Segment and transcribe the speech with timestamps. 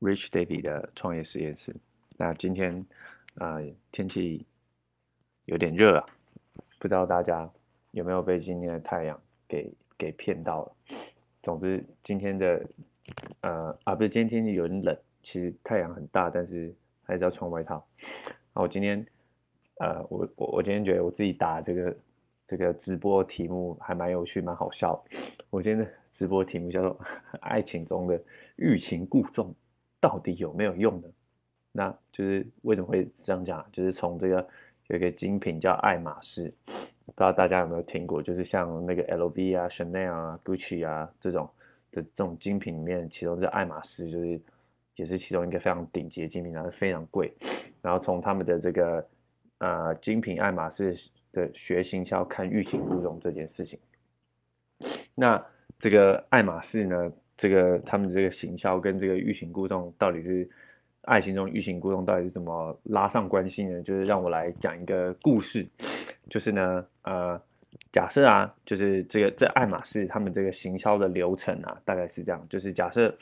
[0.00, 1.74] Rich David 的创业实验室。
[2.16, 2.84] 那今天
[3.36, 3.58] 啊，
[3.92, 4.46] 天气
[5.44, 6.06] 有点热啊，
[6.78, 7.50] 不知道大家
[7.90, 10.72] 有没有被今天的太阳给给骗到了？
[11.42, 12.66] 总之，今天的
[13.40, 17.86] 呃啊，不是今天天气有点冷，其实太阳很大，但是还是要穿外套。
[18.52, 19.06] 那我今天
[19.78, 21.96] 呃，我我我今天觉得我自己打这个
[22.48, 25.04] 这个直播题目还蛮有趣，蛮好笑。
[25.50, 26.98] 我今天的直播题目叫做
[27.40, 28.20] “爱情中的
[28.56, 29.54] 欲擒故纵
[30.06, 31.08] 到底有没有用呢？”
[31.72, 33.66] 那就是为什么会这样讲？
[33.72, 34.46] 就是从这个
[34.86, 38.22] 有一个精品叫爱马仕，不知道大家有没有听过？
[38.22, 41.50] 就是像那个 LV 啊、Chanel 啊、Gucci 啊这种
[41.90, 44.40] 的这种精品里面，其中这爱马仕就是
[44.94, 47.32] 也是其中一个非常顶级的精品，然后非常贵。
[47.82, 49.06] 然后从他们的这个
[49.58, 50.96] 呃精品爱马仕
[51.32, 53.78] 的学行销看欲擒故纵这件事情，
[55.14, 55.44] 那
[55.78, 60.48] 这个爱马仕呢，这个他们这个行销跟这个欲擒故纵到底是？
[61.02, 63.80] 爱情中欲擒故纵到底是怎么拉上关系呢？
[63.82, 65.64] 就是让我来讲一个故事，
[66.28, 67.40] 就是呢，呃，
[67.92, 73.16] 假设啊，就是这个这爱马仕他们这个行销的流程啊，大概是这样，就是假设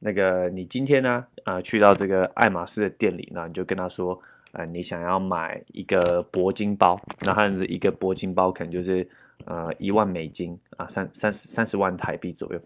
[0.00, 6.00] 那个你今天呢，啊，去到这个爱马仕的店里，那你就跟他说，呃，你想要买一个
[6.32, 9.08] 铂金包，那他的一个铂金包可能就是
[9.44, 12.60] 呃一万美金啊，三三十三十万台币左右。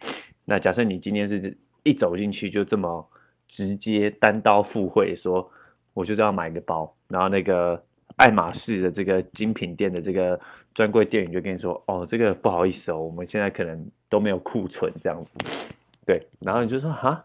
[0.45, 3.09] 那假设你今天是一走进去就这么。
[3.47, 5.49] 直接单刀赴会说，
[5.93, 7.81] 我就是要买个包，然后那个
[8.17, 10.41] 爱马仕的这个精品店的这个
[10.73, 15.37] 专柜店员就跟你说，哦，这个不好意思哦，我们现在可能都没有库存这样子，
[16.07, 17.25] 对，然后你就说哈，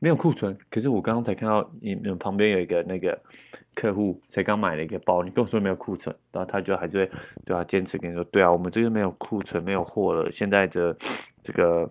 [0.00, 3.16] 没有库存，可是我刚刚才看到你们旁边有一个那个
[3.74, 7.10] 客户才刚买了一个包，你跟我说没有库存，然后他就还是会
[7.44, 10.96] 对啊，坚持跟你说，对啊，我们这个没有库存，没有货了，现在的
[11.42, 11.88] 这个。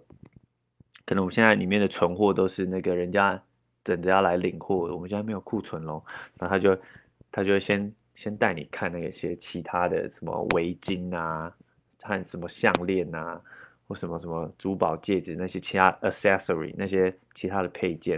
[1.11, 3.37] 可能我们现在里面的存货都是那个人家
[3.83, 6.01] 等着要来领货，我们现在没有库存喽。
[6.39, 6.81] 然后他就
[7.29, 11.53] 他就先先带你看那些其他的什么围巾啊，
[11.99, 13.41] 看什么项链啊，
[13.89, 18.17] 或什么什么珠宝戒指那些其他 accessory 那些其他的配件。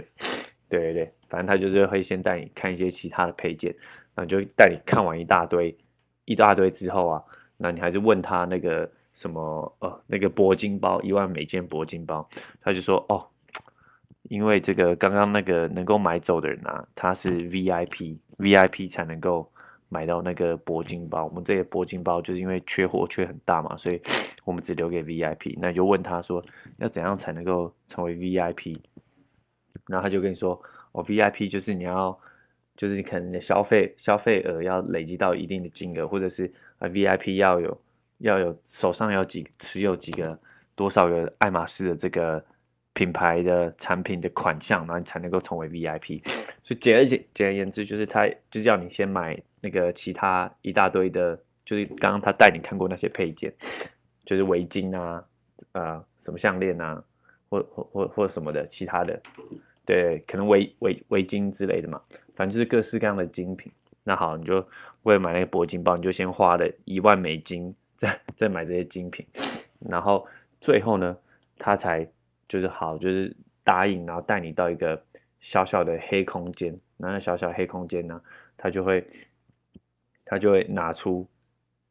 [0.68, 3.74] 对对对，反正他就是会先带你看一些其他的配件，
[4.14, 5.76] 然后就带你看完一大堆
[6.26, 7.24] 一大堆之后啊，
[7.56, 8.88] 那你还是问他那个。
[9.14, 12.28] 什么呃，那个铂金包一万美金铂金包，
[12.60, 13.24] 他就说哦，
[14.24, 19.48] 因为这个刚刚那个能够买走的人啊，他是 VIP，VIP 才能够
[19.88, 21.24] 买到那个铂金包。
[21.26, 24.02] 我们这个铂金包就是因为缺货缺很大嘛，所以
[24.44, 25.56] 我们只留给 VIP。
[25.60, 26.44] 那你就问他说
[26.78, 28.76] 要怎样才能够成为 VIP？
[29.86, 30.60] 然后他就跟你说
[30.90, 32.18] 哦，VIP 就是你要，
[32.76, 37.80] 就是你可能的消费消费额要累积到一定的金额，或者是啊 VIP 要有。
[38.24, 40.38] 要有手上有几持有几个
[40.74, 42.42] 多少个爱马仕的这个
[42.94, 46.26] 品牌的产品的款项，然后你才能够成为 VIP。
[46.62, 53.52] 所以简而简简而言之，就是他就是要你先买那个其他一大堆的，就是刚刚他带你看过那些配件，
[54.24, 55.22] 就是围巾啊，
[55.72, 57.04] 呃，什么项链啊，
[57.50, 59.20] 或或或或什么的其他的，
[59.84, 62.00] 对，可能围围围巾之类的嘛，
[62.34, 63.70] 反正就是各式各样的精品。
[64.02, 64.66] 那好，你就
[65.02, 67.74] 为了买那个铂金包，你就先花了一万美金。
[68.36, 69.26] 再买这些精品，
[69.78, 70.26] 然后
[70.60, 71.16] 最后呢，
[71.58, 72.06] 他才
[72.48, 75.00] 就是好，就是答应，然后带你到一个
[75.40, 76.78] 小小的黑空间。
[76.96, 78.20] 那小小黑空间呢，
[78.56, 79.06] 他就会
[80.24, 81.26] 他就会拿出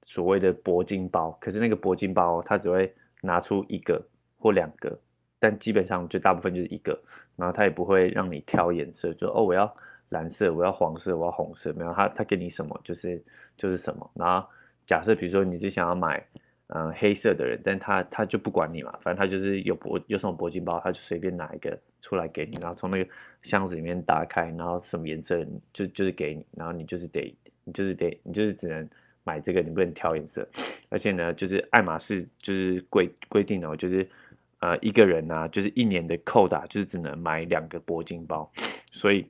[0.03, 1.31] 所谓的铂金包。
[1.39, 4.01] 可是那个铂金包，他只会拿出一个
[4.37, 4.97] 或两个，
[5.39, 6.99] 但基本上就大部分就是一个。
[7.35, 9.75] 然后他也不会让你挑颜色，就哦我要
[10.09, 13.23] 蓝色，我要黄色，我要红色，没有他他给你什么就是
[13.57, 14.47] 就是什么，然后。
[14.85, 16.25] 假设比如说你是想要买，
[16.67, 23.09] 嗯，黑色的人，但他他就不管你嘛，反正他就是有铂有什么铂金包，他就随便拿一个出来给你，然后从那个
[23.43, 28.89] 箱子里面打开，然后什么颜色就就是给你，然后你就是得你就是得你就是只能
[29.23, 30.47] 买这个，你不能挑颜色，
[30.89, 34.09] 而且呢，就是爱马仕就是规规定哦，就是
[34.59, 38.51] 呃一个人呢就是一年的扣打就是只能买两个铂金包，
[38.91, 39.27] 所以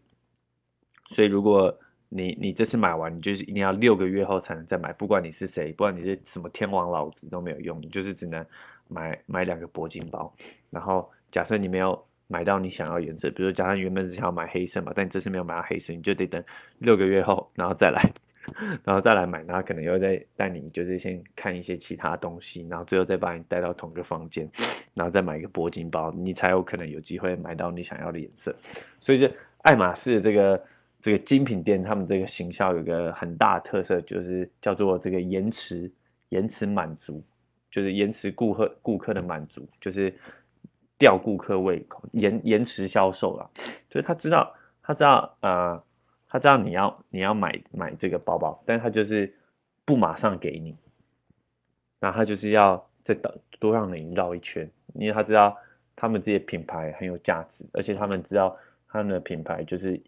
[1.10, 1.78] 所以如果。
[2.16, 8.46] 你你这次买完，你就是一定要六个月后才能再买，不管你是谁，不管你是什么天王老子都没有用，你就是只能
[8.88, 10.32] 买买两个铂金包。
[10.70, 16.44] 然后假设你没有买到你想要颜色，比如假设原本是想要买黑色嘛，但你这次没有买到黑色，你就得等
[16.78, 18.14] 六个月后，然后再来，
[18.86, 24.48] 然后再来买，然后可能又再带你就是先看一些其他东西，然后最后再把你带到同个房间，
[24.94, 28.56] 然后再买一个铂金包，你才有可能有机会买到你想要的颜色。
[29.00, 29.32] 所以这
[29.64, 30.64] 爱马仕这个。
[31.04, 35.92] 这个精品店，他们这个行销有个很大的特色，就是叫做这个延迟
[36.30, 37.22] 延迟满足，
[37.70, 40.16] 就是延迟顾客顾客的满足，就是
[40.98, 43.50] 吊顾客胃口，延延迟销售啦，
[43.90, 45.84] 就是他知道他知道呃
[46.26, 49.36] 他知道你要你要买买这个包包，但是他就是
[49.84, 50.74] 不马上给你，
[52.00, 53.30] 那他就是要再等
[53.60, 55.58] 多让你绕一圈，因为他知道
[55.98, 58.56] 他们这些品牌很有价值，而且他们知道
[58.88, 60.02] 他们的品牌就是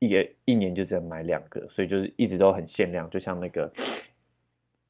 [0.00, 3.72] 一个一年就只能买两个，所以就是一直都很限量，就像那个。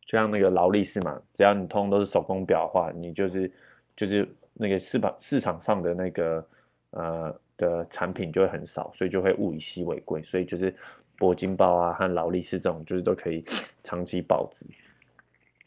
[0.06, 3.48] 就像那个劳力士嘛，只要你通都是手工表的话，你就是
[3.94, 6.44] 就是那个市场市场上的那个
[6.90, 10.74] 呃的产品就会很少，所以就会物以稀为贵，所以就是
[11.20, 13.44] 铂金包啊和劳力士这种就是都可以
[13.84, 14.66] 长期保值。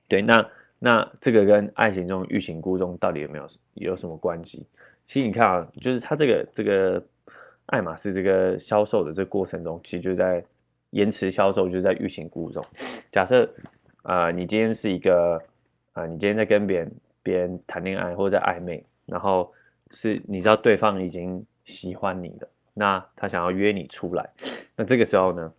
[0.09, 0.45] 对，那
[0.77, 4.67] 那这个跟爱情中欲擒故纵到底有没有有什么关系？
[5.05, 7.01] 其实你看啊，就是它这个这个
[7.67, 10.43] 爱马仕这个销售的这个过程中，其实就在
[10.91, 12.63] 延迟销售，就在欲擒故纵。
[13.11, 13.49] 假设。
[14.03, 15.41] 啊，你今天是一个
[15.93, 16.91] 啊，你今天在跟别人
[17.23, 19.49] 别人谈恋爱或者在暧昧，然后
[19.91, 24.29] 是你知道对方已经喜欢你了，那他想要约你出来，
[24.75, 25.53] 那这个时候呢，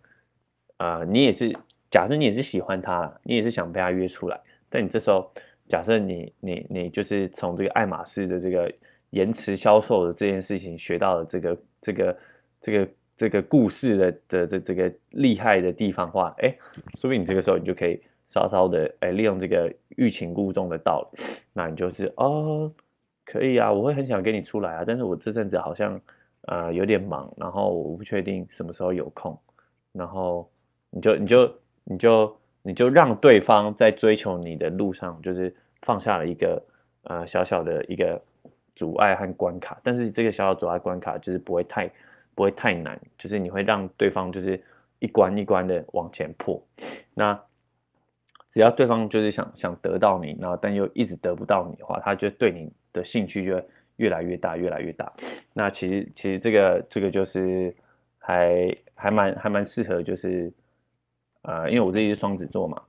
[0.77, 1.57] 啊，你也是
[1.89, 5.33] 假设你也是喜欢他，你也是想被他约出来，但你这时候
[5.67, 8.71] 假设你你你就是从这个爱马仕的这个
[9.11, 12.17] 延迟销售的这件事情学到了这个这个
[12.61, 16.55] 这个这个故事的的这这个厉害的地方话，哎，
[16.95, 18.01] 说不定你这个时候你就可以。
[18.31, 21.23] 稍稍的哎，利用这个欲擒故纵的道理，
[21.53, 22.69] 那你就是哦，
[23.23, 26.01] 可以啊，我会很想跟你出来啊，但是我这阵子好像
[26.41, 29.39] 呃有点忙，然后我不确定什么时候有空，
[29.93, 30.51] 然后
[30.89, 31.55] 你就你就
[31.85, 36.61] 你就你就让对方在追求你的路上，就是放下了一个
[37.03, 38.21] 呃小小的一个
[38.75, 41.89] 阻碍和关卡，但是这个小小阻碍关卡就是不会太
[42.33, 44.61] 不会太难，就是你会让对方就是
[44.99, 46.61] 一关一关的往前破，
[47.13, 47.39] 那。
[48.51, 53.61] 只要对方就是想想得到你，然后但又一直得不到你的话，他就对你的兴趣就
[53.97, 55.11] 越来越大，越来越大。
[55.51, 57.75] 那其实其实这个这个就是
[58.17, 60.53] 还还蛮还蛮适合，就是
[61.41, 62.81] 呃，因为我自己是双子座嘛，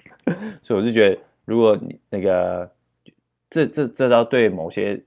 [0.64, 2.72] 所以我是觉得，如果你那个
[3.50, 4.98] 这这这招对某些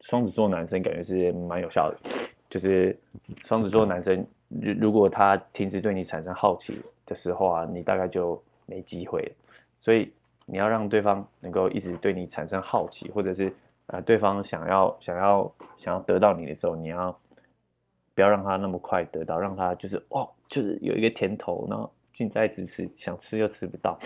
[0.00, 1.96] 双子座男生感觉是蛮有效的，
[2.48, 2.98] 就是
[3.44, 8.42] 双子座男生如如果他停止对你产生好奇的时候啊，你大概就。
[8.66, 9.34] 没机会，
[9.80, 10.12] 所以
[10.46, 13.52] 你要让对方能够一直对你产生好奇，或者是
[13.86, 17.18] 呃对方想要想要想要得到你的时候，你要
[18.14, 23.98] 不要让他那么快得到，让他就是哦，就是有一个甜头，然后近在咫尺，想吃又吃不到，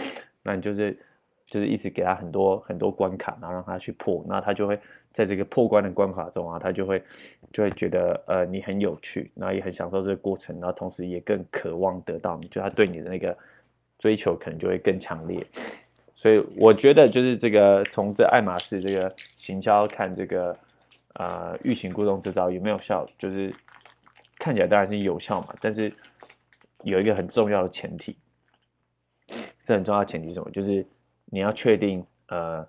[0.42, 0.98] 那你就是
[1.46, 4.78] 就是一直给他很多很多关卡，然后让他去破，那他就会
[5.12, 7.02] 在这个破关的关卡中啊，他就会
[7.52, 13.36] 就会觉得呃你很有趣，然后也很享受这个过程，然后同时也更渴望得到你，就他对你的那个。
[14.00, 15.46] 追求可能就会更强烈，
[16.14, 20.54] 所以我觉得就是这个从这爱马仕这个行销看这个
[21.14, 23.50] 呃欲擒故纵这招有没有效，就是
[24.38, 25.90] 看起来当然是有效嘛，但是
[26.82, 28.14] 有一个很重要的前提，
[29.64, 30.50] 这很重要的前提是什么？
[30.50, 30.84] 就是
[31.34, 32.64] 你要确定呃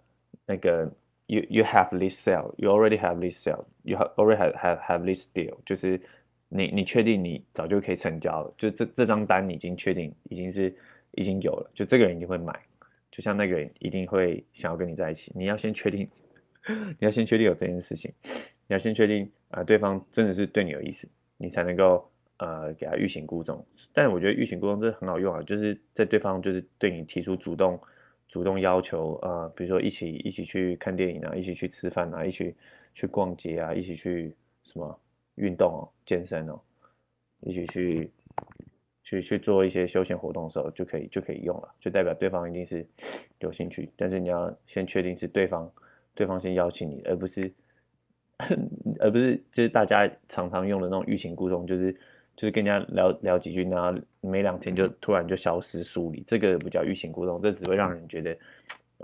[0.46, 0.92] 那个
[1.28, 4.80] you you have this sale, you already have this sale, you have already have have
[4.82, 6.02] have this deal，就是
[6.50, 10.76] 你你确定你早就可以成交了，就这这张单你已经确定已经是。
[11.18, 12.54] 已经有了，就这个人一定会买，
[13.10, 15.32] 就像那个人一定会想要跟你在一起。
[15.34, 16.06] 你要先确定，
[16.68, 18.12] 你要先确定有这件事情，
[18.68, 21.08] 你要先确定啊，对方真的是对你有意思，
[21.38, 23.66] 你才能够呃给他欲擒故纵。
[23.94, 27.80] 但我觉得欲擒故纵这很好用啊，就是在对方就是对你提出主动
[28.28, 32.56] 主动要求啊，比如说一起一起去看电影啊，一起去吃饭啊，一起
[32.94, 35.00] 去逛街啊，一起去什么
[35.36, 36.60] 运动哦，健身哦，
[37.42, 38.12] 一起去。
[39.08, 42.84] 去去做一些休闲活动的时候，就可以就可以用了，就代表对方一定是
[43.38, 43.88] 有兴趣。
[43.96, 45.72] 但是你要先确定是对方，
[46.16, 47.54] 对方先邀请你，而不是
[49.00, 51.96] 而不是就是大家常常用的那种欲擒故纵，就是
[52.36, 58.38] 就是跟人家聊聊几句，然后没两天就突然就消失疏离，这个不叫欲擒故纵，这只会让人觉得，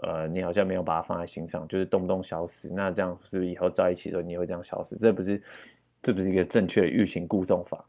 [0.01, 2.69] 呃，你好像没有把它放在心上，就是动不动消失。
[2.69, 4.95] 那这样是不是以后在一起的时候你也会这样消失？
[4.97, 5.41] 这不是
[6.01, 7.85] 这不是一个正确的欲擒故纵法。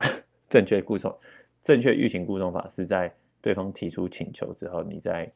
[0.48, 1.14] 正确故纵，
[1.62, 5.30] 正确欲擒故纵法是在对方提出请求之后，你再，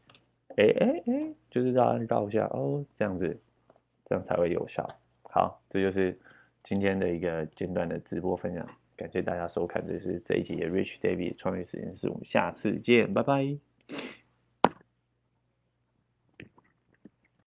[0.56, 3.38] 哎哎哎，就是绕绕一下哦，这样子，
[4.06, 4.86] 这样才会有效。
[5.22, 6.18] 好，这就是
[6.64, 8.66] 今天的一个简短的直播分享，
[9.02, 13.58] 感谢大家收看，这是这一集的 Rich David 创业实验室，我们下次见，拜拜。